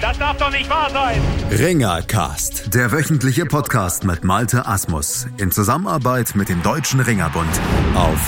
[0.00, 1.20] Das darf doch nicht wahr sein.
[1.50, 7.48] Ringercast, der wöchentliche Podcast mit Malte Asmus in Zusammenarbeit mit dem Deutschen Ringerbund
[7.94, 8.20] auf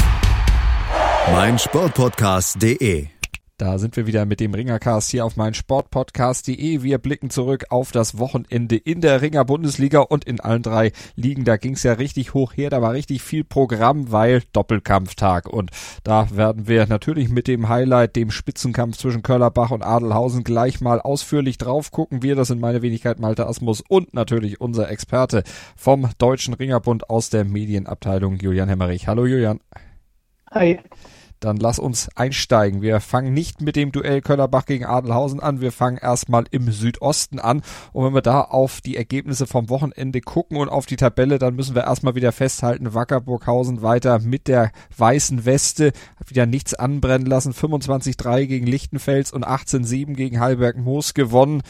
[1.32, 3.17] meinsportpodcast.de.
[3.58, 6.84] Da sind wir wieder mit dem Ringercast hier auf mein Sportpodcast.de.
[6.84, 11.44] Wir blicken zurück auf das Wochenende in der Ringer Bundesliga und in allen drei Ligen.
[11.44, 12.70] Da ging es ja richtig hoch her.
[12.70, 15.48] Da war richtig viel Programm, weil Doppelkampftag.
[15.48, 15.72] Und
[16.04, 21.00] da werden wir natürlich mit dem Highlight, dem Spitzenkampf zwischen Köllerbach und Adelhausen gleich mal
[21.00, 22.22] ausführlich drauf gucken.
[22.22, 25.42] Wir, das sind meine Wenigkeit Malte Asmus und natürlich unser Experte
[25.74, 29.08] vom Deutschen Ringerbund aus der Medienabteilung Julian Hemmerich.
[29.08, 29.58] Hallo Julian.
[30.52, 30.78] Hi.
[31.40, 32.82] Dann lass uns einsteigen.
[32.82, 35.60] Wir fangen nicht mit dem Duell Köllerbach gegen Adelhausen an.
[35.60, 37.62] Wir fangen erstmal im Südosten an.
[37.92, 41.54] Und wenn wir da auf die Ergebnisse vom Wochenende gucken und auf die Tabelle, dann
[41.54, 47.26] müssen wir erstmal wieder festhalten, Wackerburghausen weiter mit der weißen Weste, hat wieder nichts anbrennen
[47.26, 47.52] lassen.
[47.52, 51.62] 25-3 gegen Lichtenfels und 18-7 gegen Heilberg-Moos gewonnen.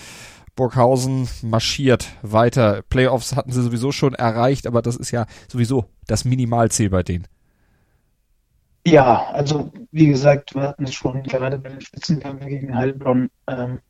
[0.59, 2.83] Burghausen marschiert weiter.
[2.89, 7.29] Playoffs hatten sie sowieso schon erreicht, aber das ist ja sowieso das Minimalziel bei denen.
[8.91, 13.81] Ja, also wie gesagt, wir hatten es schon gerade bei den Spitzenkämpfen gegen Heilbronn, ähm,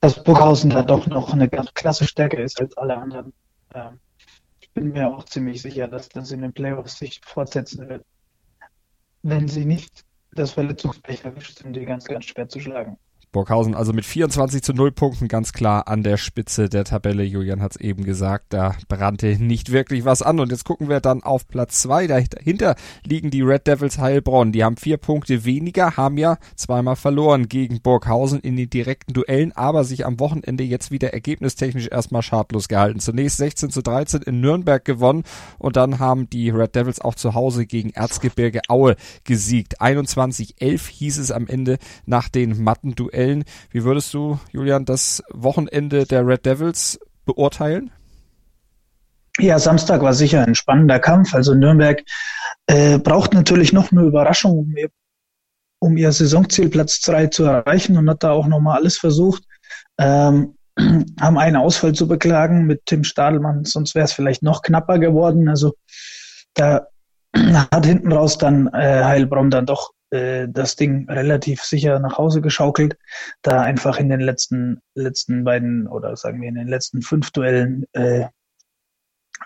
[0.00, 3.34] dass Burghausen da doch noch eine ganz klasse stärker ist als alle anderen.
[3.74, 4.00] Ähm,
[4.60, 8.02] ich bin mir auch ziemlich sicher, dass das in den Playoffs sich fortsetzen wird.
[9.22, 12.96] Wenn sie nicht das Verletzungspech erwischt, sind die ganz, ganz schwer zu schlagen.
[13.30, 17.22] Burghausen also mit 24 zu 0 Punkten ganz klar an der Spitze der Tabelle.
[17.24, 20.40] Julian hat es eben gesagt, da brannte nicht wirklich was an.
[20.40, 22.06] Und jetzt gucken wir dann auf Platz zwei.
[22.06, 24.52] Dahinter liegen die Red Devils Heilbronn.
[24.52, 29.52] Die haben vier Punkte weniger, haben ja zweimal verloren gegen Burghausen in den direkten Duellen,
[29.52, 33.00] aber sich am Wochenende jetzt wieder ergebnistechnisch erstmal schadlos gehalten.
[33.00, 35.24] Zunächst 16 zu 13 in Nürnberg gewonnen
[35.58, 39.82] und dann haben die Red Devils auch zu Hause gegen Erzgebirge Aue gesiegt.
[39.82, 43.44] 21-11 hieß es am Ende nach den matten Duellen Duellen.
[43.70, 47.90] Wie würdest du, Julian, das Wochenende der Red Devils beurteilen?
[49.40, 51.34] Ja, Samstag war sicher ein spannender Kampf.
[51.34, 52.02] Also Nürnberg
[52.66, 54.88] äh, braucht natürlich noch eine Überraschung, um ihr,
[55.80, 59.42] um ihr Saisonziel Platz 3 zu erreichen und hat da auch nochmal alles versucht.
[59.98, 60.54] Ähm,
[61.20, 65.48] haben einen Ausfall zu beklagen mit Tim Stadelmann, sonst wäre es vielleicht noch knapper geworden.
[65.48, 65.74] Also
[66.54, 66.86] da
[67.36, 72.96] hat hinten raus dann äh, Heilbronn dann doch das Ding relativ sicher nach Hause geschaukelt,
[73.42, 77.84] da einfach in den letzten, letzten beiden oder sagen wir in den letzten fünf Duellen
[77.92, 78.26] äh,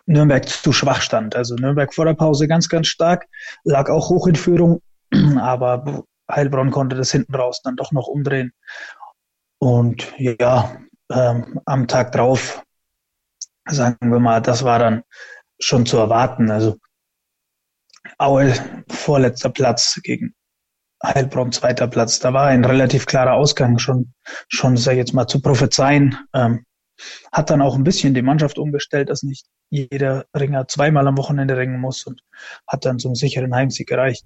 [0.07, 1.37] Nürnberg zu schwach stand.
[1.37, 3.27] Also Nürnberg vor der Pause ganz, ganz stark,
[3.65, 4.81] lag auch hoch in Führung,
[5.39, 8.53] aber Heilbronn konnte das hinten raus dann doch noch umdrehen.
[9.59, 10.77] Und ja,
[11.11, 12.65] ähm, am Tag drauf,
[13.69, 15.03] sagen wir mal, das war dann
[15.61, 16.51] schon zu erwarten.
[16.51, 16.79] Also
[18.19, 18.53] Aue
[18.89, 20.35] vorletzter Platz gegen
[21.05, 22.21] Heilbronn zweiter Platz.
[22.21, 24.15] Da war ein relativ klarer Ausgang schon,
[24.49, 26.17] schon sag ich jetzt mal, zu prophezeien.
[26.35, 26.65] Ähm,
[27.33, 31.57] hat dann auch ein bisschen die Mannschaft umgestellt, dass nicht jeder Ringer zweimal am Wochenende
[31.57, 32.23] ringen muss und
[32.69, 34.25] hat dann zum sicheren Heimsieg gereicht.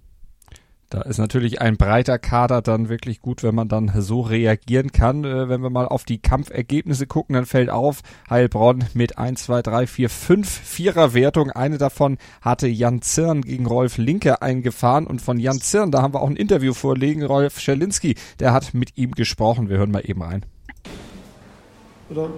[0.96, 5.24] Da ist natürlich ein breiter Kader dann wirklich gut, wenn man dann so reagieren kann.
[5.24, 9.60] Äh, wenn wir mal auf die Kampfergebnisse gucken, dann fällt auf, Heilbronn mit 1, 2,
[9.60, 11.50] 3, 4, 5 Vierer Wertung.
[11.50, 16.14] Eine davon hatte Jan Zirn gegen Rolf Linke eingefahren und von Jan Zirn, da haben
[16.14, 17.22] wir auch ein Interview vorlegen.
[17.22, 19.68] Rolf Scherlinski, der hat mit ihm gesprochen.
[19.68, 20.46] Wir hören mal eben rein.
[22.08, 22.30] Oder?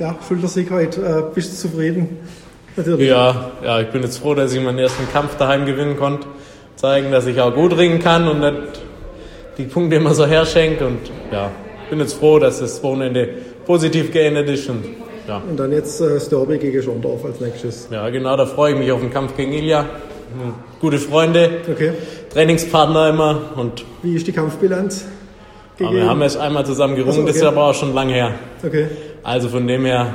[0.00, 1.00] Ja, Schultersieg heute.
[1.30, 2.16] Äh, bist du zufrieden?
[2.76, 3.08] Natürlich.
[3.08, 6.26] Ja, ja, ich bin jetzt froh, dass ich meinen ersten Kampf daheim gewinnen konnte
[6.78, 8.80] zeigen, dass ich auch gut ringen kann und nicht
[9.58, 10.86] die Punkte immer so herschenke.
[10.86, 10.98] Und
[11.32, 11.50] ja,
[11.90, 13.28] bin jetzt froh, dass das Wochenende
[13.66, 14.68] positiv geendet ist.
[14.70, 14.84] Und,
[15.26, 15.42] ja.
[15.48, 17.88] und dann jetzt äh, Derby gegen Schondorf als nächstes.
[17.90, 19.84] Ja, genau, da freue ich mich auf den Kampf gegen Ilja.
[20.80, 21.92] Gute Freunde, okay.
[22.32, 23.40] Trainingspartner immer.
[23.56, 25.06] Und Wie ist die Kampfbilanz?
[25.78, 27.28] Gegen wir haben erst einmal zusammen gerungen, so, okay.
[27.28, 28.34] das ist aber auch schon lange her.
[28.64, 28.86] Okay.
[29.22, 30.14] Also von dem her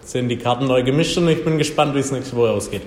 [0.00, 2.82] sind die Karten neu gemischt und ich bin gespannt, wie es nächste Woche ausgeht.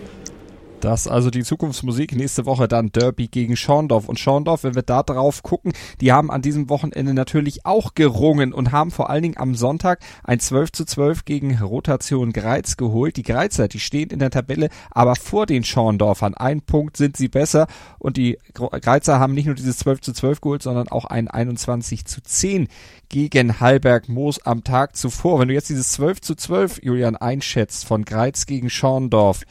[0.79, 2.15] Das also die Zukunftsmusik.
[2.15, 4.07] Nächste Woche dann Derby gegen Schorndorf.
[4.07, 8.53] Und Schorndorf, wenn wir da drauf gucken, die haben an diesem Wochenende natürlich auch gerungen
[8.53, 13.17] und haben vor allen Dingen am Sonntag ein 12 zu 12 gegen Rotation Greiz geholt.
[13.17, 16.35] Die Greizer, die stehen in der Tabelle, aber vor den Schorndorfern.
[16.35, 17.65] Ein Punkt sind sie besser.
[17.97, 22.05] Und die Greizer haben nicht nur dieses 12 zu 12 geholt, sondern auch ein 21
[22.05, 22.67] zu 10
[23.09, 25.39] gegen Hallberg Moos am Tag zuvor.
[25.39, 29.43] Wenn du jetzt dieses 12 zu 12, Julian, einschätzt von Greiz gegen Schorndorf,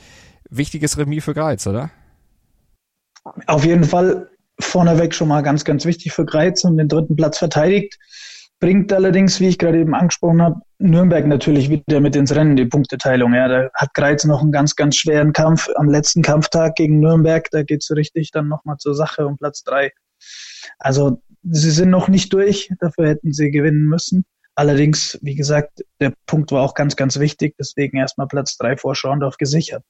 [0.51, 1.91] wichtiges Remis für Greiz, oder?
[3.47, 7.39] Auf jeden Fall vorneweg schon mal ganz, ganz wichtig für Greiz und den dritten Platz
[7.39, 7.99] verteidigt.
[8.59, 12.65] Bringt allerdings, wie ich gerade eben angesprochen habe, Nürnberg natürlich wieder mit ins Rennen, die
[12.65, 13.35] Punkteteilung.
[13.35, 17.51] Ja, da hat Greiz noch einen ganz, ganz schweren Kampf am letzten Kampftag gegen Nürnberg.
[17.51, 19.93] Da geht es richtig dann nochmal zur Sache um Platz drei.
[20.79, 24.25] Also sie sind noch nicht durch, dafür hätten sie gewinnen müssen.
[24.55, 28.95] Allerdings, wie gesagt, der Punkt war auch ganz, ganz wichtig, deswegen erstmal Platz drei vor
[28.95, 29.85] Schorndorf gesichert.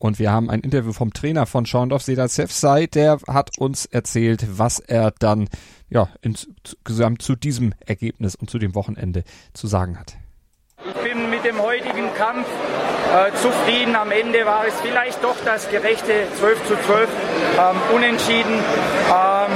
[0.00, 4.46] Und wir haben ein Interview vom Trainer von Schorndorf, Sedat Sefsai, der hat uns erzählt,
[4.58, 5.46] was er dann
[5.90, 10.16] ja insgesamt zu diesem Ergebnis und zu dem Wochenende zu sagen hat.
[10.88, 12.46] Ich bin mit dem heutigen Kampf
[13.12, 13.94] äh, zufrieden.
[13.94, 17.08] Am Ende war es vielleicht doch das gerechte 12 zu 12
[17.58, 18.54] ähm, unentschieden.
[18.54, 19.52] Ähm,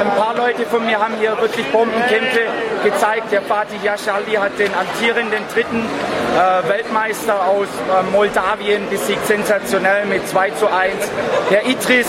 [0.00, 2.46] ein paar Leute von mir haben hier wirklich Bombenkämpfe
[2.82, 3.32] gezeigt.
[3.32, 10.26] Der Fatih Yashaldi hat den amtierenden dritten äh, Weltmeister aus äh, Moldawien besiegt, sensationell mit
[10.28, 10.94] 2 zu 1.
[11.50, 12.06] Der Idris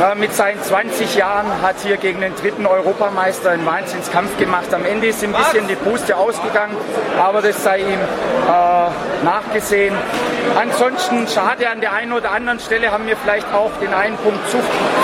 [0.00, 4.72] äh, mit seinen 20 Jahren hat hier gegen den dritten Europameister einen Wahnsinnskampf gemacht.
[4.72, 6.76] Am Ende ist ein bisschen die Puste ausgegangen,
[7.20, 9.94] aber das sei ihm äh, nachgesehen.
[10.56, 14.48] Ansonsten schade, an der einen oder anderen Stelle haben wir vielleicht auch den einen Punkt
[14.50, 14.58] zu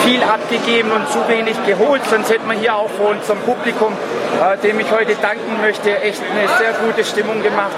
[0.04, 2.02] viel abgegeben und zu wenig geholt.
[2.08, 3.92] Sonst hätten wir hier auch vor unserem Publikum,
[4.62, 7.76] dem ich heute danken möchte, echt eine sehr gute Stimmung gemacht.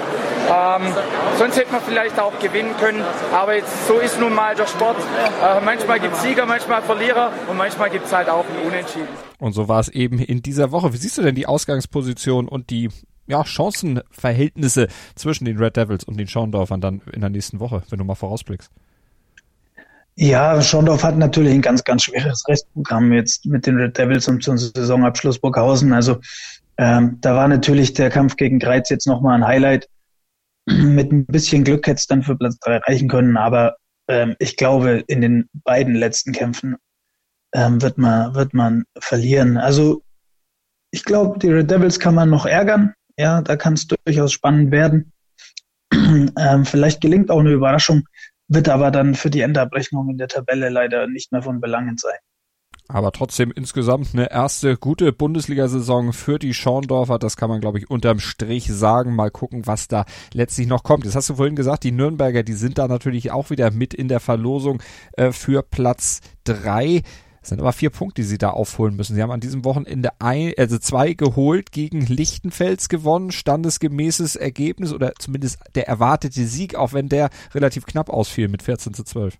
[0.49, 0.93] Ähm,
[1.37, 3.01] sonst hätte man vielleicht auch gewinnen können,
[3.31, 4.97] aber jetzt, so ist nun mal der Sport.
[4.97, 9.07] Äh, manchmal gibt es Sieger, manchmal Verlierer und manchmal gibt es halt auch ein Unentschieden.
[9.39, 10.93] Und so war es eben in dieser Woche.
[10.93, 12.89] Wie siehst du denn die Ausgangsposition und die
[13.25, 17.99] ja, Chancenverhältnisse zwischen den Red Devils und den Schorndorfern dann in der nächsten Woche, wenn
[17.99, 18.69] du mal vorausblickst?
[20.15, 24.43] Ja, Schorndorf hat natürlich ein ganz, ganz schweres Restprogramm jetzt mit den Red Devils und
[24.43, 25.91] zum Saisonabschluss Burghausen.
[25.91, 26.19] Also
[26.77, 29.89] ähm, da war natürlich der Kampf gegen Greiz jetzt nochmal ein Highlight.
[30.67, 33.75] Mit ein bisschen Glück hätte es dann für Platz drei reichen können, aber
[34.07, 36.75] ähm, ich glaube, in den beiden letzten Kämpfen
[37.53, 39.57] ähm, wird, man, wird man verlieren.
[39.57, 40.03] Also
[40.91, 42.93] ich glaube, die Red Devils kann man noch ärgern.
[43.17, 45.11] Ja, da kann es durchaus spannend werden.
[45.91, 48.07] ähm, vielleicht gelingt auch eine Überraschung,
[48.47, 52.17] wird aber dann für die Endabrechnung in der Tabelle leider nicht mehr von Belangen sein.
[52.89, 57.17] Aber trotzdem insgesamt eine erste gute Bundesliga-Saison für die Schorndorfer.
[57.17, 59.15] Das kann man, glaube ich, unterm Strich sagen.
[59.15, 61.05] Mal gucken, was da letztlich noch kommt.
[61.05, 64.09] Jetzt hast du vorhin gesagt, die Nürnberger, die sind da natürlich auch wieder mit in
[64.09, 64.81] der Verlosung
[65.13, 67.03] äh, für Platz drei.
[67.43, 69.15] Das sind aber vier Punkte, die sie da aufholen müssen.
[69.15, 75.11] Sie haben an diesem Wochenende ein, also zwei geholt, gegen Lichtenfels gewonnen, standesgemäßes Ergebnis oder
[75.19, 79.37] zumindest der erwartete Sieg, auch wenn der relativ knapp ausfiel mit 14 zu 12.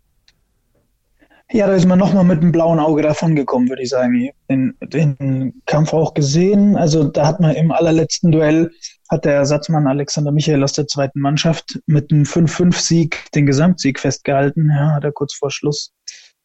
[1.50, 4.32] Ja, da ist man nochmal mit einem blauen Auge davon gekommen, würde ich sagen.
[4.50, 6.76] Den, den Kampf auch gesehen.
[6.76, 8.70] Also da hat man im allerletzten Duell,
[9.10, 14.70] hat der Ersatzmann Alexander Michael aus der zweiten Mannschaft mit einem 5-5-Sieg den Gesamtsieg festgehalten.
[14.76, 15.94] Ja, hat er kurz vor Schluss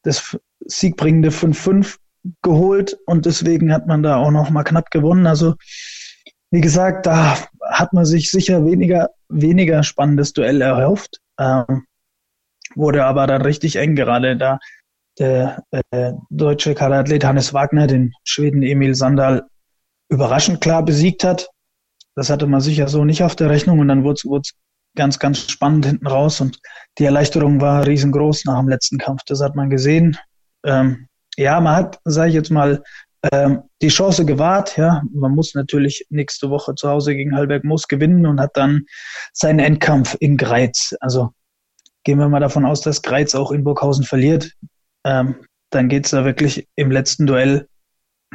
[0.02, 1.96] das siegbringende 5-5
[2.42, 5.26] geholt und deswegen hat man da auch noch mal knapp gewonnen.
[5.26, 5.54] Also
[6.50, 11.20] wie gesagt, da hat man sich sicher weniger, weniger spannendes Duell erhofft.
[11.38, 11.86] Ähm,
[12.74, 14.58] wurde aber dann richtig eng gerade da
[15.18, 19.44] der äh, deutsche Karathlet Hannes Wagner den Schweden Emil Sandal
[20.08, 21.50] überraschend klar besiegt hat.
[22.14, 24.24] Das hatte man sicher so nicht auf der Rechnung und dann wurde es
[24.98, 26.58] ganz, ganz spannend hinten raus und
[26.98, 29.22] die Erleichterung war riesengroß nach dem letzten Kampf.
[29.26, 30.18] Das hat man gesehen.
[30.66, 32.82] Ähm, ja, man hat, sage ich jetzt mal,
[33.32, 34.76] ähm, die Chance gewahrt.
[34.76, 38.86] Ja, man muss natürlich nächste Woche zu Hause gegen Halberg Moos gewinnen und hat dann
[39.32, 40.94] seinen Endkampf in Greiz.
[41.00, 41.30] Also
[42.02, 44.52] gehen wir mal davon aus, dass Greiz auch in Burghausen verliert.
[45.04, 45.36] Ähm,
[45.70, 47.68] dann geht's da wirklich im letzten Duell,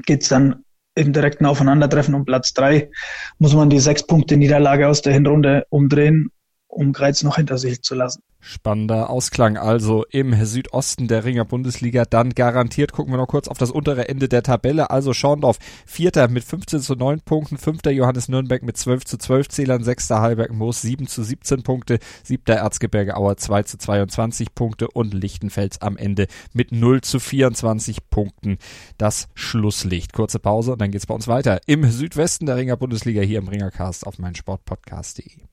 [0.06, 0.64] geht's dann
[0.96, 2.90] im direkten Aufeinandertreffen um Platz drei.
[3.38, 6.32] Muss man die sechs Punkte Niederlage aus der Hinrunde umdrehen
[6.74, 8.24] um Greiz noch hinter sich zu lassen.
[8.46, 12.04] Spannender Ausklang also im Südosten der Ringer Bundesliga.
[12.04, 14.90] Dann garantiert gucken wir noch kurz auf das untere Ende der Tabelle.
[14.90, 19.48] Also Schorndorf Vierter mit 15 zu 9 Punkten, Fünfter Johannes Nürnberg mit 12 zu 12
[19.48, 24.90] Zählern, Sechster Heilberg Moos 7 zu 17 Punkte, Siebter Erzgebirge Auer 2 zu 22 Punkte
[24.90, 28.58] und Lichtenfels am Ende mit 0 zu 24 Punkten.
[28.98, 30.12] Das Schlusslicht.
[30.12, 33.48] Kurze Pause und dann geht's bei uns weiter im Südwesten der Ringer Bundesliga hier im
[33.48, 35.53] Ringercast auf meinsportpodcast.de.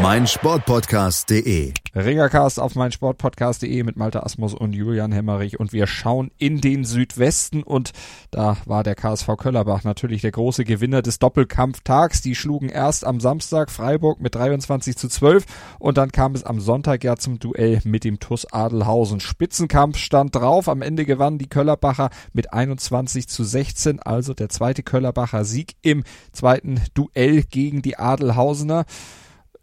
[0.00, 6.84] meinsportpodcast.de Ringercast auf meinsportpodcast.de mit Malte Asmus und Julian Hemmerich und wir schauen in den
[6.84, 7.90] Südwesten und
[8.30, 12.22] da war der KSV Köllerbach natürlich der große Gewinner des Doppelkampftags.
[12.22, 15.44] Die schlugen erst am Samstag Freiburg mit 23 zu 12
[15.80, 19.18] und dann kam es am Sonntag ja zum Duell mit dem TUS Adelhausen.
[19.18, 20.68] Spitzenkampf stand drauf.
[20.68, 26.04] Am Ende gewannen die Köllerbacher mit 21 zu 16, also der zweite Köllerbacher Sieg im
[26.32, 28.84] zweiten Duell gegen die Adelhausener.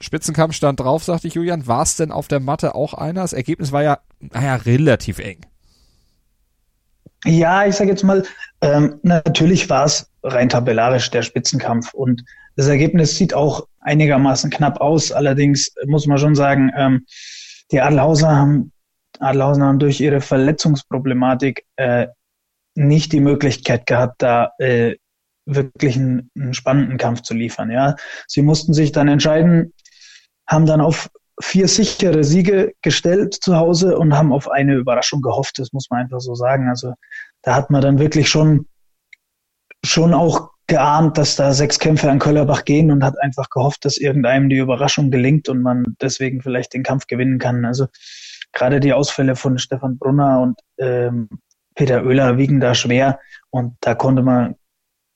[0.01, 1.67] Spitzenkampf stand drauf, sagte ich Julian.
[1.67, 3.21] War es denn auf der Matte auch einer?
[3.21, 5.41] Das Ergebnis war ja, naja, relativ eng.
[7.25, 8.23] Ja, ich sage jetzt mal,
[8.61, 12.23] ähm, natürlich war es rein tabellarisch der Spitzenkampf und
[12.55, 15.11] das Ergebnis sieht auch einigermaßen knapp aus.
[15.11, 17.05] Allerdings muss man schon sagen, ähm,
[17.71, 18.71] die Adelhauser haben,
[19.19, 22.07] Adelhausen haben durch ihre Verletzungsproblematik äh,
[22.75, 24.95] nicht die Möglichkeit gehabt, da äh,
[25.45, 27.71] wirklich einen, einen spannenden Kampf zu liefern.
[27.71, 27.95] Ja,
[28.27, 29.73] sie mussten sich dann entscheiden,
[30.47, 31.09] haben dann auf
[31.41, 35.59] vier sichere Siege gestellt zu Hause und haben auf eine Überraschung gehofft.
[35.59, 36.69] Das muss man einfach so sagen.
[36.69, 36.93] Also
[37.41, 38.67] da hat man dann wirklich schon,
[39.83, 43.97] schon auch geahnt, dass da sechs Kämpfe an Köllerbach gehen und hat einfach gehofft, dass
[43.97, 47.65] irgendeinem die Überraschung gelingt und man deswegen vielleicht den Kampf gewinnen kann.
[47.65, 47.87] Also
[48.53, 51.29] gerade die Ausfälle von Stefan Brunner und ähm,
[51.75, 54.55] Peter Oehler wiegen da schwer und da konnte man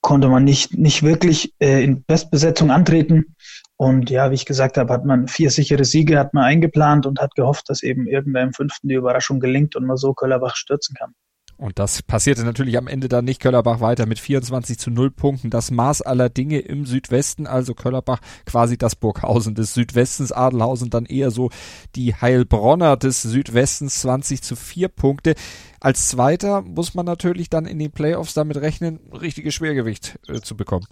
[0.01, 3.35] konnte man nicht nicht wirklich äh, in Bestbesetzung antreten
[3.81, 7.21] und ja, wie ich gesagt habe, hat man vier sichere Siege hat man eingeplant und
[7.21, 11.15] hat gehofft, dass eben irgendeinem Fünften die Überraschung gelingt und man so Köllerbach stürzen kann.
[11.55, 13.39] Und das passierte natürlich am Ende dann nicht.
[13.39, 15.49] Köllerbach weiter mit 24 zu 0 Punkten.
[15.49, 21.05] Das Maß aller Dinge im Südwesten, also Köllerbach quasi das Burghausen des Südwestens, Adelhausen dann
[21.05, 21.49] eher so
[21.95, 25.35] die Heilbronner des Südwestens 20 zu 4 Punkte.
[25.79, 30.57] Als Zweiter muss man natürlich dann in den Playoffs damit rechnen, richtiges Schwergewicht äh, zu
[30.57, 30.87] bekommen.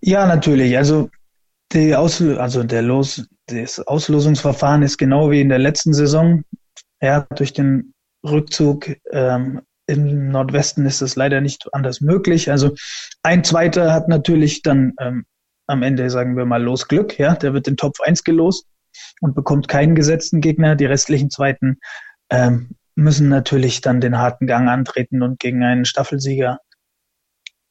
[0.00, 0.76] Ja, natürlich.
[0.76, 1.08] Also
[1.72, 6.44] die Ausl also der Los das Auslosungsverfahren ist genau wie in der letzten Saison.
[7.00, 12.50] Ja, durch den Rückzug ähm, im Nordwesten ist es leider nicht anders möglich.
[12.50, 12.74] Also
[13.22, 15.24] ein Zweiter hat natürlich dann ähm,
[15.66, 17.18] am Ende, sagen wir mal, los Glück.
[17.18, 18.66] Ja, der wird in Topf 1 gelost
[19.20, 20.76] und bekommt keinen gesetzten Gegner.
[20.76, 21.78] Die restlichen Zweiten
[22.30, 26.58] ähm, müssen natürlich dann den harten Gang antreten und gegen einen Staffelsieger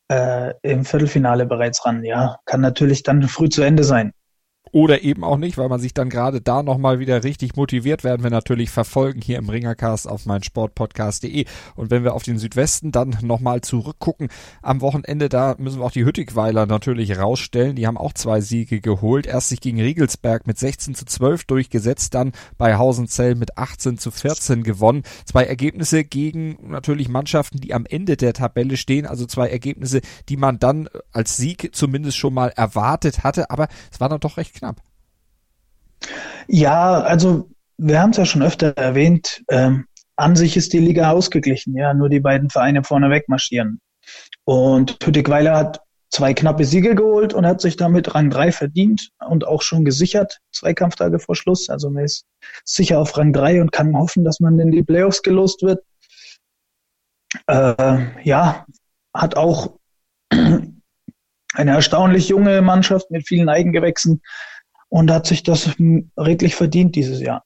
[0.09, 2.03] äh, im Viertelfinale bereits ran.
[2.03, 4.13] Ja, kann natürlich dann früh zu Ende sein
[4.71, 8.23] oder eben auch nicht, weil man sich dann gerade da nochmal wieder richtig motiviert, werden
[8.23, 11.45] wir natürlich verfolgen hier im Ringercast auf meinsportpodcast.de.
[11.75, 14.29] Und wenn wir auf den Südwesten dann nochmal zurückgucken,
[14.61, 17.75] am Wochenende, da müssen wir auch die Hüttigweiler natürlich rausstellen.
[17.75, 19.25] Die haben auch zwei Siege geholt.
[19.25, 24.11] Erst sich gegen Riegelsberg mit 16 zu 12 durchgesetzt, dann bei Hausenzell mit 18 zu
[24.11, 25.03] 14 gewonnen.
[25.25, 29.05] Zwei Ergebnisse gegen natürlich Mannschaften, die am Ende der Tabelle stehen.
[29.05, 33.49] Also zwei Ergebnisse, die man dann als Sieg zumindest schon mal erwartet hatte.
[33.49, 34.68] Aber es war dann doch recht knapp.
[36.47, 39.43] Ja, also wir haben es ja schon öfter erwähnt.
[39.49, 43.79] Ähm, an sich ist die Liga ausgeglichen, ja, nur die beiden Vereine vorne wegmarschieren.
[44.43, 49.45] Und Püttigweiler hat zwei knappe Siege geholt und hat sich damit Rang 3 verdient und
[49.45, 51.69] auch schon gesichert, zwei Kampftage vor Schluss.
[51.69, 52.25] Also man ist
[52.65, 55.83] sicher auf Rang 3 und kann hoffen, dass man in die Playoffs gelost wird.
[57.47, 58.65] Äh, ja,
[59.13, 59.77] hat auch
[60.31, 64.21] eine erstaunlich junge Mannschaft mit vielen Eigengewächsen
[64.89, 65.75] und hat sich das
[66.17, 67.43] redlich verdient dieses Jahr.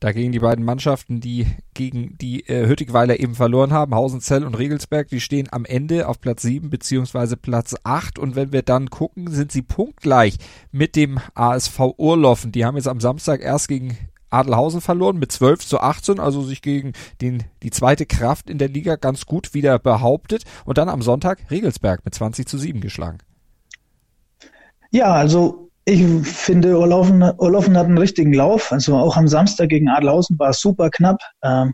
[0.00, 5.08] Dagegen die beiden Mannschaften, die gegen die äh, Hüttigweiler eben verloren haben, Hausenzell und Regelsberg,
[5.08, 9.30] die stehen am Ende auf Platz 7 beziehungsweise Platz 8 und wenn wir dann gucken,
[9.30, 10.38] sind sie punktgleich
[10.72, 12.50] mit dem ASV Urloffen.
[12.50, 13.98] Die haben jetzt am Samstag erst gegen
[14.30, 18.68] Adelhausen verloren mit 12 zu 18, also sich gegen den, die zweite Kraft in der
[18.68, 23.18] Liga ganz gut wieder behauptet und dann am Sonntag Regelsberg mit 20 zu 7 geschlagen.
[24.90, 28.70] Ja, also Ich finde, Orloffen, Orloffen hat einen richtigen Lauf.
[28.70, 31.20] Also auch am Samstag gegen Adelhausen war es super knapp.
[31.42, 31.72] Ähm,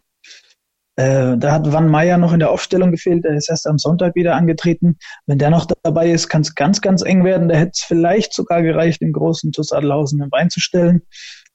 [0.97, 3.25] äh, da hat Van Meyer noch in der Aufstellung gefehlt.
[3.25, 4.97] Der ist erst am Sonntag wieder angetreten.
[5.27, 7.49] Wenn der noch dabei ist, kann es ganz, ganz eng werden.
[7.49, 11.03] Da hätte es vielleicht sogar gereicht, den großen TuS Adelhausen im Bein zu stellen.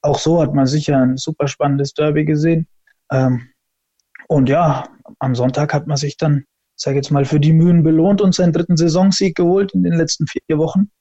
[0.03, 2.67] Auch so hat man sicher ein super spannendes Derby gesehen.
[3.11, 3.49] Ähm,
[4.27, 4.89] und ja,
[5.19, 8.53] am Sonntag hat man sich dann, sage jetzt mal, für die Mühen belohnt und seinen
[8.53, 10.91] dritten Saisonsieg geholt in den letzten vier Wochen.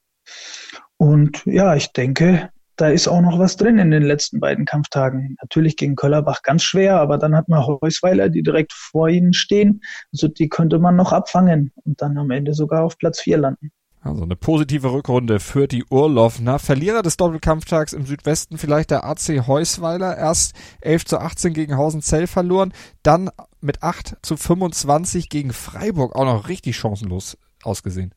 [1.01, 5.35] Und ja, ich denke, da ist auch noch was drin in den letzten beiden Kampftagen.
[5.41, 9.81] Natürlich gegen Köllerbach ganz schwer, aber dann hat man Heusweiler, die direkt vor ihnen stehen.
[10.13, 13.73] Also die könnte man noch abfangen und dann am Ende sogar auf Platz vier landen.
[14.03, 16.59] Also eine positive Rückrunde für die Urlaufner.
[16.59, 20.19] Verlierer des Doppelkampftags im Südwesten vielleicht der AC Heusweiler.
[20.19, 23.31] Erst 11 zu 18 gegen Hausenzell verloren, dann
[23.63, 28.15] mit 8 zu 25 gegen Freiburg auch noch richtig chancenlos ausgesehen.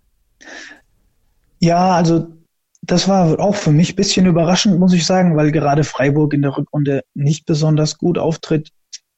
[1.60, 2.43] Ja, also
[2.86, 6.42] das war auch für mich ein bisschen überraschend, muss ich sagen, weil gerade Freiburg in
[6.42, 8.72] der Rückrunde nicht besonders gut auftritt.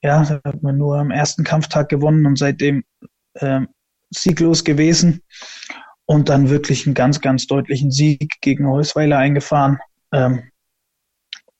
[0.03, 2.83] Ja, da hat man nur am ersten Kampftag gewonnen und seitdem
[3.33, 3.61] äh,
[4.11, 5.23] sieglos gewesen
[6.05, 9.79] und dann wirklich einen ganz, ganz deutlichen Sieg gegen Heusweiler eingefahren.
[10.11, 10.51] Ähm,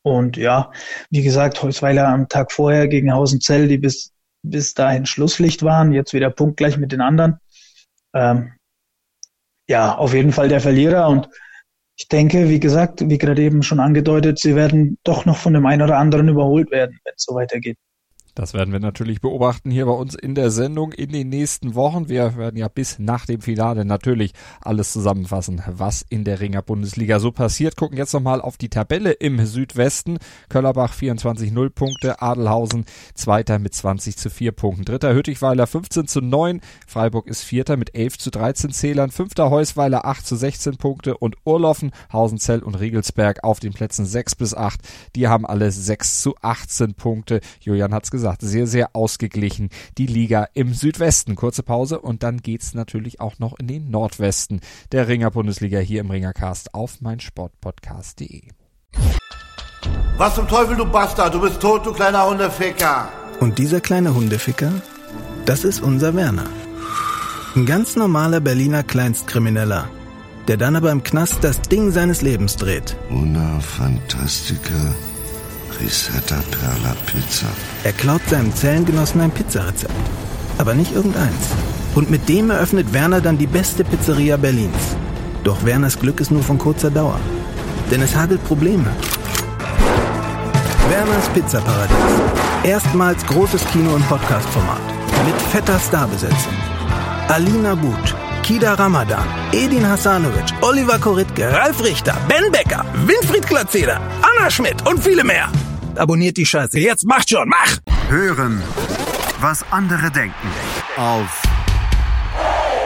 [0.03, 0.71] und ja,
[1.09, 6.13] wie gesagt, Heusweiler am Tag vorher gegen Hausenzell, die bis, bis dahin Schlusslicht waren, jetzt
[6.13, 7.39] wieder punktgleich mit den anderen.
[8.13, 8.53] Ähm,
[9.67, 11.27] ja, auf jeden Fall der Verlierer und
[11.97, 15.65] ich denke, wie gesagt, wie gerade eben schon angedeutet, sie werden doch noch von dem
[15.65, 17.77] einen oder anderen überholt werden, wenn es so weitergeht.
[18.35, 22.09] Das werden wir natürlich beobachten hier bei uns in der Sendung in den nächsten Wochen.
[22.09, 27.21] Wir werden ja bis nach dem Finale natürlich alles zusammenfassen, was in der Ringer Bundesliga
[27.21, 27.77] so passiert.
[27.77, 30.17] Gucken jetzt nochmal auf die Tabelle im Südwesten.
[30.49, 34.83] Köllerbach 24 0 Punkte, Adelhausen Zweiter mit 20 zu 4 Punkten.
[34.83, 40.03] Dritter Hüttichweiler 15 zu 9, Freiburg ist Vierter mit 11 zu 13 Zählern, Fünfter Heusweiler
[40.03, 44.81] 8 zu 16 Punkte und Urloffen, Hausenzell und Riegelsberg auf den Plätzen 6 bis 8.
[45.15, 47.39] Die haben alle 6 zu 18 Punkte.
[47.61, 51.35] Julian hat's gesagt gesagt, sehr, sehr ausgeglichen die Liga im Südwesten.
[51.35, 56.01] Kurze Pause und dann geht's natürlich auch noch in den Nordwesten der Ringer Bundesliga hier
[56.01, 58.49] im Ringercast auf meinsportpodcast.de.
[60.17, 63.09] Was zum Teufel, du Bastard, du bist tot, du kleiner Hundeficker.
[63.39, 64.71] Und dieser kleine Hundeficker,
[65.45, 66.49] das ist unser Werner.
[67.55, 69.87] Ein ganz normaler Berliner Kleinstkrimineller,
[70.47, 72.97] der dann aber im Knast das Ding seines Lebens dreht.
[73.11, 74.95] Una Fantastica
[75.79, 77.47] Risetta Perla Pizza.
[77.83, 79.93] Er klaut seinem Zellengenossen ein Pizzarezept.
[80.57, 81.49] Aber nicht irgendeins.
[81.95, 84.95] Und mit dem eröffnet Werner dann die beste Pizzeria Berlins.
[85.43, 87.19] Doch Werners Glück ist nur von kurzer Dauer.
[87.91, 88.89] Denn es hagelt Probleme.
[90.89, 91.95] Werners Pizzaparadies.
[92.63, 94.81] Erstmals großes Kino- und Podcast-Format.
[95.25, 96.53] Mit fetter Starbesetzung.
[97.27, 104.49] Alina But, Kida Ramadan, Edin Hasanovic, Oliver Koritke, Ralf Richter, Ben Becker, Winfried Glatzeder, Anna
[104.49, 105.49] Schmidt und viele mehr.
[105.97, 106.79] Abonniert die Scheiße.
[106.79, 107.77] Jetzt macht schon, mach!
[108.09, 108.61] Hören,
[109.39, 110.47] was andere denken.
[110.97, 111.41] Auf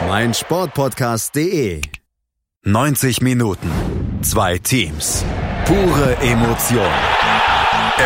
[0.08, 1.80] meinsportpodcast.de.
[2.64, 3.70] 90 Minuten.
[4.22, 5.24] Zwei Teams.
[5.64, 6.90] Pure Emotion.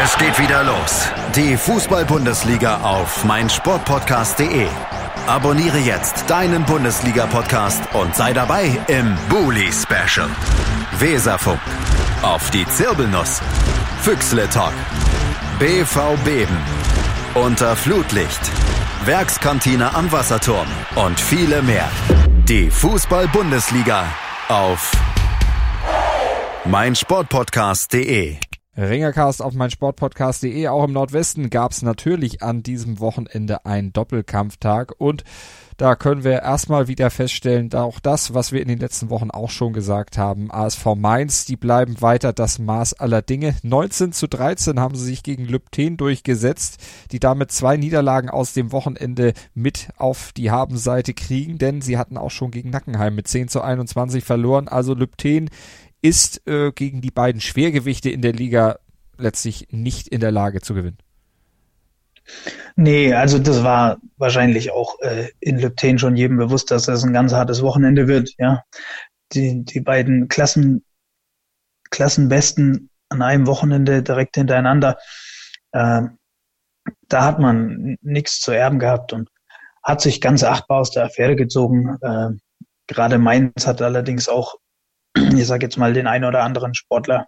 [0.02, 1.08] Es geht wieder los.
[1.36, 4.66] Die Fußball-Bundesliga auf meinsportpodcast.de.
[5.26, 10.28] Abonniere jetzt deinen Bundesliga-Podcast und sei dabei im Bully Special.
[10.98, 11.60] Weserfunk.
[12.22, 13.40] Auf die Zirbelnuss.
[14.04, 14.74] Füchsle Talk.
[15.58, 16.58] BV Beben.
[17.34, 18.40] Unter Flutlicht.
[19.06, 20.66] Werkskantine am Wasserturm.
[20.96, 21.88] Und viele mehr.
[22.46, 24.04] Die Fußball-Bundesliga
[24.50, 24.92] auf
[26.66, 28.36] meinsportpodcast.de.
[28.76, 30.68] Ringercast auf meinsportpodcast.de.
[30.68, 35.24] Auch im Nordwesten gab es natürlich an diesem Wochenende einen Doppelkampftag und
[35.76, 39.32] da können wir erstmal wieder feststellen, da auch das, was wir in den letzten Wochen
[39.32, 43.56] auch schon gesagt haben, ASV Mainz, die bleiben weiter das Maß aller Dinge.
[43.64, 46.78] 19 zu 13 haben sie sich gegen Lübten durchgesetzt,
[47.10, 52.18] die damit zwei Niederlagen aus dem Wochenende mit auf die Habenseite kriegen, denn sie hatten
[52.18, 54.68] auch schon gegen Nackenheim mit 10 zu 21 verloren.
[54.68, 55.50] Also Lübten
[56.04, 58.78] ist äh, gegen die beiden Schwergewichte in der Liga
[59.16, 60.98] letztlich nicht in der Lage zu gewinnen.
[62.76, 67.14] Nee, also das war wahrscheinlich auch äh, in Lübten schon jedem bewusst, dass das ein
[67.14, 68.34] ganz hartes Wochenende wird.
[68.36, 68.64] Ja,
[69.32, 70.84] die, die beiden Klassen,
[71.90, 74.98] Klassenbesten an einem Wochenende direkt hintereinander.
[75.72, 76.02] Äh,
[77.08, 79.30] da hat man nichts zu erben gehabt und
[79.82, 81.96] hat sich ganz achtbar aus der Affäre gezogen.
[82.02, 82.30] Äh,
[82.88, 84.56] gerade Mainz hat allerdings auch,
[85.14, 87.26] ich sage jetzt mal, den einen oder anderen Sportler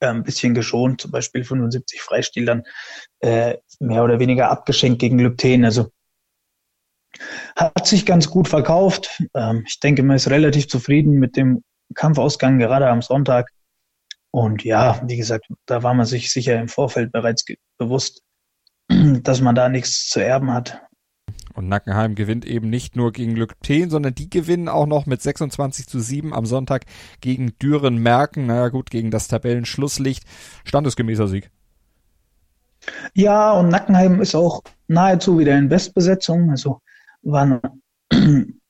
[0.00, 2.64] äh, ein bisschen geschont, zum Beispiel 75 Freistil dann
[3.20, 5.64] äh, mehr oder weniger abgeschenkt gegen Lübten.
[5.64, 5.90] Also
[7.56, 9.22] hat sich ganz gut verkauft.
[9.34, 11.64] Ähm, ich denke, man ist relativ zufrieden mit dem
[11.94, 13.50] Kampfausgang, gerade am Sonntag.
[14.30, 17.44] Und ja, wie gesagt, da war man sich sicher im Vorfeld bereits
[17.78, 18.22] bewusst,
[18.88, 20.85] dass man da nichts zu erben hat.
[21.56, 25.86] Und Nackenheim gewinnt eben nicht nur gegen Lückten, sondern die gewinnen auch noch mit 26
[25.86, 26.84] zu 7 am Sonntag
[27.22, 28.46] gegen Düren-Merken.
[28.46, 30.24] Naja gut, gegen das Tabellenschlusslicht.
[30.64, 31.50] Standesgemäßer Sieg.
[33.14, 36.50] Ja, und Nackenheim ist auch nahezu wieder in Bestbesetzung.
[36.50, 36.82] Also
[37.22, 37.60] waren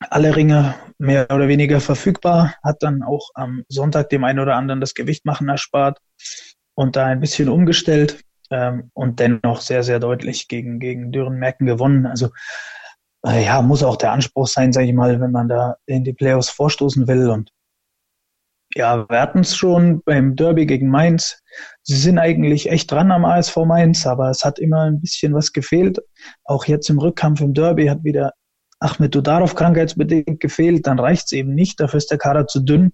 [0.00, 4.80] alle Ringe mehr oder weniger verfügbar, hat dann auch am Sonntag dem einen oder anderen
[4.80, 5.98] das Gewicht machen erspart
[6.74, 12.06] und da ein bisschen umgestellt ähm, und dennoch sehr, sehr deutlich gegen, gegen Dürrenmerken gewonnen.
[12.06, 12.30] Also
[13.24, 16.12] äh, ja, muss auch der Anspruch sein, sage ich mal, wenn man da in die
[16.12, 17.28] Playoffs vorstoßen will.
[17.28, 17.50] Und
[18.74, 21.42] ja, wir hatten es schon beim Derby gegen Mainz.
[21.82, 25.52] Sie sind eigentlich echt dran am ASV Mainz, aber es hat immer ein bisschen was
[25.52, 25.98] gefehlt.
[26.44, 28.32] Auch jetzt im Rückkampf im Derby hat wieder
[28.78, 30.86] Ahmed Dudarov krankheitsbedingt gefehlt.
[30.86, 32.92] Dann reicht es eben nicht, dafür ist der Kader zu dünn.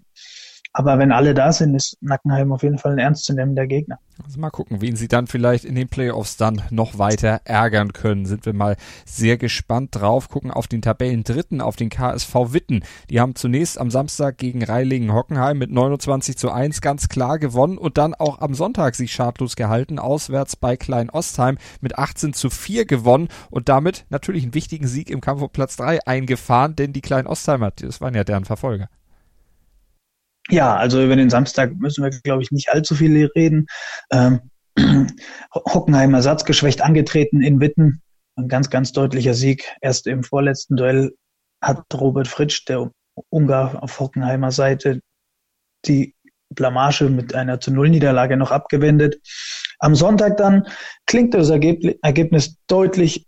[0.78, 3.98] Aber wenn alle da sind, ist Nackenheim auf jeden Fall ein ernstzunehmender Gegner.
[4.22, 8.26] Also mal gucken, wen sie dann vielleicht in den Playoffs dann noch weiter ärgern können.
[8.26, 10.28] Sind wir mal sehr gespannt drauf.
[10.28, 12.84] Gucken auf den Tabellen Dritten, auf den KSV Witten.
[13.08, 17.96] Die haben zunächst am Samstag gegen Reilingen-Hockenheim mit 29 zu 1 ganz klar gewonnen und
[17.96, 19.98] dann auch am Sonntag sich schadlos gehalten.
[19.98, 25.08] Auswärts bei Klein Ostheim mit 18 zu 4 gewonnen und damit natürlich einen wichtigen Sieg
[25.08, 28.90] im Kampf um Platz 3 eingefahren, denn die Klein Ostheimer, das waren ja deren Verfolger.
[30.48, 33.66] Ja, also über den Samstag müssen wir, glaube ich, nicht allzu viel reden.
[34.10, 34.40] Ähm,
[35.54, 38.02] Hockenheim ersatzgeschwächt angetreten in Witten.
[38.36, 39.74] Ein ganz, ganz deutlicher Sieg.
[39.80, 41.14] Erst im vorletzten Duell
[41.62, 42.90] hat Robert Fritsch, der
[43.30, 45.00] Ungar auf Hockenheimer Seite,
[45.86, 46.14] die
[46.50, 49.16] Blamage mit einer zu Null Niederlage noch abgewendet.
[49.78, 50.66] Am Sonntag dann
[51.06, 53.26] klingt das Ergebnis deutlich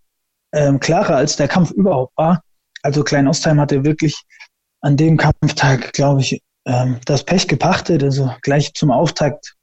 [0.53, 2.43] ähm, klarer, als der Kampf überhaupt war.
[2.83, 4.23] Also Klein Ostheim hatte wirklich
[4.81, 8.05] an dem Kampftag, glaube ich, ähm, das Pech gepachtet.
[8.05, 9.57] Also gleich zum Auftakt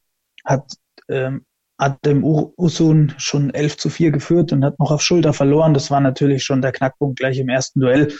[0.44, 0.74] hat
[1.08, 1.46] ähm,
[1.78, 5.74] Adem Usun schon 11 zu 4 geführt und hat noch auf Schulter verloren.
[5.74, 8.14] Das war natürlich schon der Knackpunkt gleich im ersten Duell.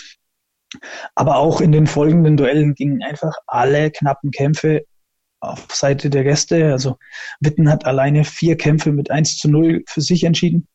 [1.16, 4.86] Aber auch in den folgenden Duellen gingen einfach alle knappen Kämpfe
[5.40, 6.72] auf Seite der Gäste.
[6.72, 6.98] Also
[7.40, 10.68] Witten hat alleine vier Kämpfe mit 1 zu 0 für sich entschieden.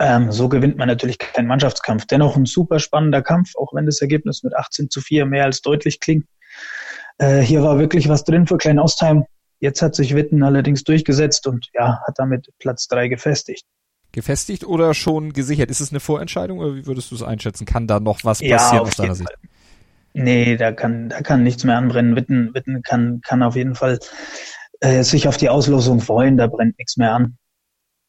[0.00, 2.06] Ähm, so gewinnt man natürlich keinen Mannschaftskampf.
[2.06, 5.60] Dennoch ein super spannender Kampf, auch wenn das Ergebnis mit 18 zu 4 mehr als
[5.60, 6.26] deutlich klingt.
[7.18, 9.24] Äh, hier war wirklich was drin für Klein Ostheim.
[9.60, 13.64] Jetzt hat sich Witten allerdings durchgesetzt und ja, hat damit Platz drei gefestigt.
[14.12, 15.70] Gefestigt oder schon gesichert?
[15.70, 17.64] Ist es eine Vorentscheidung oder wie würdest du es einschätzen?
[17.64, 19.30] Kann da noch was passieren ja, aus deiner Sicht?
[19.30, 19.50] Fall.
[20.12, 22.14] Nee, da kann, da kann nichts mehr anbrennen.
[22.14, 23.98] Witten, Witten kann, kann auf jeden Fall
[24.80, 27.38] äh, sich auf die Auslosung freuen, da brennt nichts mehr an.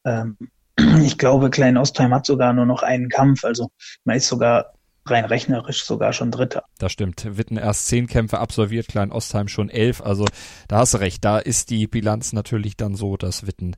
[0.06, 0.38] Ähm,
[1.04, 3.70] ich glaube, Klein Ostheim hat sogar nur noch einen Kampf, also
[4.04, 4.75] man ist sogar
[5.06, 6.63] rein rechnerisch sogar schon Dritter.
[6.80, 7.38] Das stimmt.
[7.38, 10.02] Witten erst zehn Kämpfe absolviert, Klein Ostheim schon elf.
[10.02, 10.26] Also
[10.68, 11.24] da hast du recht.
[11.24, 13.76] Da ist die Bilanz natürlich dann so, dass Witten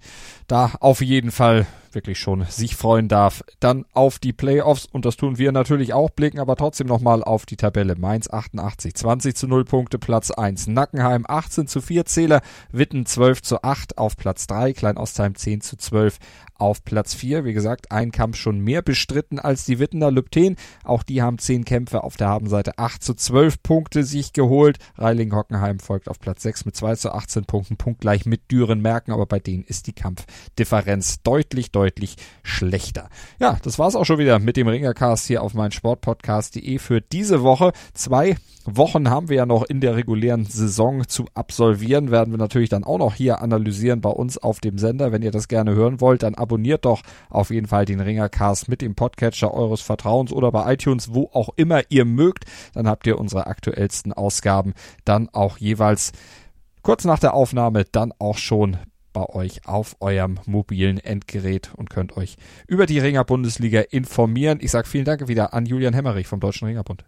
[0.47, 3.43] da auf jeden Fall wirklich schon sich freuen darf.
[3.59, 7.45] Dann auf die Playoffs und das tun wir natürlich auch, blicken aber trotzdem nochmal auf
[7.45, 7.95] die Tabelle.
[7.95, 10.67] Mainz 88, 20 zu 0 Punkte, Platz 1.
[10.67, 15.61] Nackenheim 18 zu 4 Zähler, Witten 12 zu 8 auf Platz 3, Klein Ostheim 10
[15.61, 16.19] zu 12
[16.59, 17.45] auf Platz 4.
[17.45, 20.55] Wie gesagt, ein Kampf schon mehr bestritten als die Wittener Lübten.
[20.83, 24.77] Auch die haben 10 Kämpfe auf der Habenseite 8 zu 12 Punkte sich geholt.
[24.97, 29.25] Reiling-Hockenheim folgt auf Platz 6 mit 2 zu 18 Punkten, punktgleich mit Düren merken, aber
[29.25, 33.09] bei denen ist die Kampfdifferenz deutlich, deutlich schlechter.
[33.39, 37.43] Ja, das war's auch schon wieder mit dem Ringercast hier auf mein Sportpodcast.de für diese
[37.43, 37.71] Woche.
[37.93, 42.69] Zwei Wochen haben wir ja noch in der regulären Saison zu absolvieren, werden wir natürlich
[42.69, 45.13] dann auch noch hier analysieren bei uns auf dem Sender.
[45.13, 48.81] Wenn ihr das gerne hören wollt, dann abonniert doch auf jeden Fall den Ringercast mit
[48.81, 52.45] dem Podcatcher eures Vertrauens oder bei iTunes, wo auch immer ihr mögt.
[52.73, 56.13] Dann habt ihr unsere aktuellsten Ausgaben dann auch jeweils
[56.83, 58.77] kurz nach der Aufnahme dann auch schon
[59.11, 64.59] bei euch auf eurem mobilen Endgerät und könnt euch über die Ringer Bundesliga informieren.
[64.61, 67.03] Ich sage vielen Dank wieder an Julian Hemmerich vom Deutschen Ringerbund.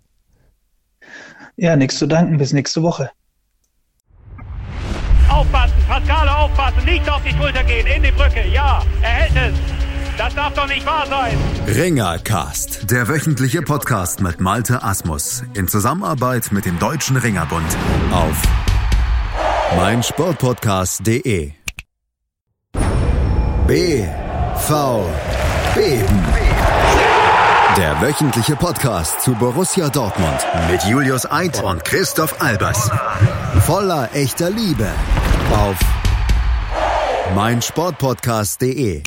[1.56, 2.38] Ja, nichts zu danken.
[2.38, 3.12] Bis nächste Woche.
[5.30, 9.60] Aufpassen, Pascale, aufpassen, nicht auf die Schulter gehen, in die Brücke, ja, er hält es.
[10.18, 11.38] Das darf doch nicht wahr sein.
[11.66, 17.78] Ringercast, der wöchentliche Podcast mit Malte Asmus in Zusammenarbeit mit dem Deutschen Ringerbund
[18.12, 18.42] auf
[19.78, 21.54] meinsportpodcast.de.
[23.66, 25.06] BV
[25.74, 26.24] Beben.
[27.78, 32.92] Der wöchentliche Podcast zu Borussia Dortmund mit Julius Eid und Christoph Albers.
[33.66, 34.90] Voller echter Liebe
[35.54, 35.80] auf
[37.36, 39.04] meinsportpodcast.de.